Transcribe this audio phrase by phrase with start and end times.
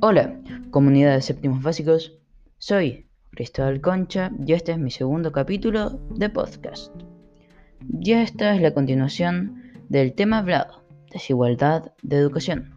[0.00, 0.40] Hola,
[0.70, 2.16] comunidad de séptimos básicos.
[2.58, 6.94] Soy Cristóbal Concha y este es mi segundo capítulo de podcast.
[7.80, 12.76] Ya esta es la continuación del tema hablado, desigualdad de educación.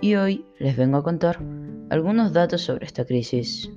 [0.00, 1.38] Y hoy les vengo a contar
[1.90, 3.70] algunos datos sobre esta crisis,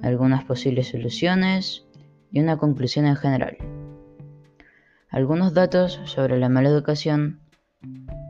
[0.00, 1.88] algunas posibles soluciones
[2.30, 3.56] y una conclusión en general.
[5.10, 7.40] Algunos datos sobre la mala educación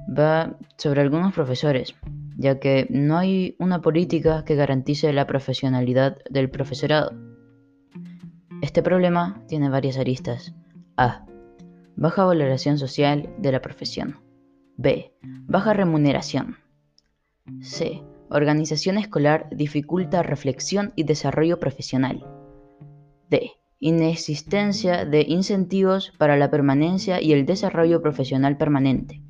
[0.08, 1.94] va sobre algunos profesores,
[2.36, 7.12] ya que no hay una política que garantice la profesionalidad del profesorado.
[8.62, 10.54] Este problema tiene varias aristas.
[10.96, 11.26] A.
[11.96, 14.18] Baja valoración social de la profesión.
[14.76, 15.14] B.
[15.22, 16.56] Baja remuneración.
[17.60, 18.02] C.
[18.28, 22.26] Organización escolar dificulta reflexión y desarrollo profesional.
[23.30, 23.52] D.
[23.78, 29.22] Inexistencia de incentivos para la permanencia y el desarrollo profesional permanente.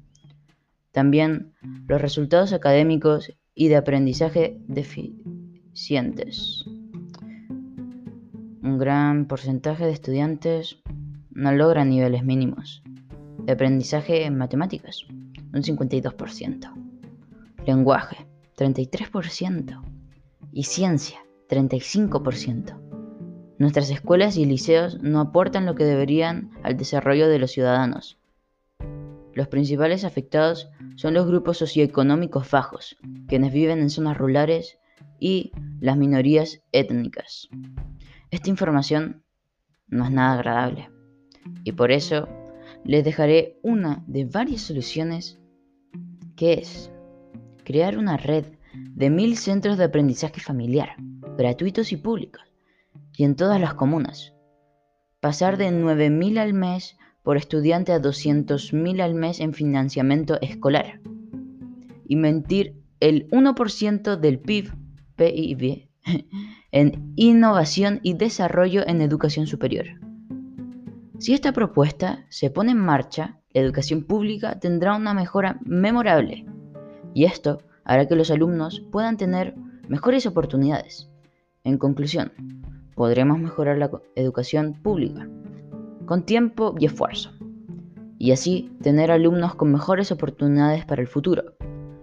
[0.97, 1.53] También
[1.89, 6.65] los resultados académicos y de aprendizaje deficientes.
[8.63, 10.79] Un gran porcentaje de estudiantes
[11.33, 12.83] no logra niveles mínimos
[13.45, 15.05] de aprendizaje en matemáticas,
[15.53, 16.73] un 52%,
[17.67, 19.83] lenguaje, 33%,
[20.51, 21.19] y ciencia,
[21.51, 22.75] 35%.
[23.59, 28.19] Nuestras escuelas y liceos no aportan lo que deberían al desarrollo de los ciudadanos.
[29.37, 32.97] Los principales afectados son los grupos socioeconómicos bajos,
[33.29, 34.79] quienes viven en zonas rurales
[35.21, 37.51] y las minorías étnicas.
[38.31, 39.23] Esta información
[39.89, 40.89] no es nada agradable
[41.65, 42.27] y por eso
[42.83, 45.39] les dejaré una de varias soluciones
[46.35, 46.91] que es
[47.63, 50.97] crear una red de mil centros de aprendizaje familiar,
[51.37, 52.43] gratuitos y públicos,
[53.15, 54.33] y en todas las comunas.
[55.21, 56.97] Pasar de 9.000 al mes
[57.27, 61.01] por estudiante a 200.000 al mes en financiamiento escolar.
[62.07, 64.71] Y mentir el 1% del PIB,
[65.17, 65.89] PIB
[66.71, 69.87] en innovación y desarrollo en educación superior.
[71.19, 76.47] Si esta propuesta se pone en marcha, la educación pública tendrá una mejora memorable.
[77.13, 79.57] Y esto hará que los alumnos puedan tener
[79.89, 81.11] mejores oportunidades.
[81.65, 82.31] En conclusión,
[82.95, 85.29] podremos mejorar la educación pública
[86.07, 87.33] con tiempo y esfuerzo,
[88.19, 91.57] y así tener alumnos con mejores oportunidades para el futuro.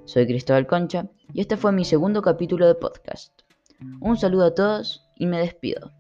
[0.06, 3.42] Soy Cristóbal Concha y este fue mi segundo capítulo de podcast.
[4.02, 5.92] Un saludo a todos y me despido.